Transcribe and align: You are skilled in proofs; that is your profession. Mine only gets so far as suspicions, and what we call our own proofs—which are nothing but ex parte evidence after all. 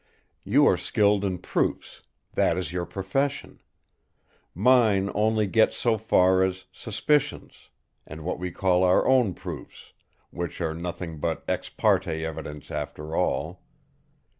You 0.43 0.65
are 0.65 0.77
skilled 0.77 1.23
in 1.23 1.37
proofs; 1.37 2.01
that 2.33 2.57
is 2.57 2.71
your 2.73 2.87
profession. 2.87 3.61
Mine 4.55 5.11
only 5.13 5.45
gets 5.45 5.77
so 5.77 5.95
far 5.99 6.41
as 6.41 6.65
suspicions, 6.71 7.69
and 8.07 8.23
what 8.25 8.39
we 8.39 8.49
call 8.49 8.83
our 8.83 9.07
own 9.07 9.35
proofs—which 9.35 10.59
are 10.59 10.73
nothing 10.73 11.19
but 11.19 11.43
ex 11.47 11.69
parte 11.69 12.23
evidence 12.25 12.71
after 12.71 13.15
all. 13.15 13.61